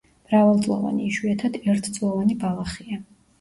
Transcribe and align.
მრავალწლოვანი, 0.27 1.05
იშვიათად 1.09 1.59
ერთწლოვანი 1.75 2.39
ბალახია. 2.47 3.01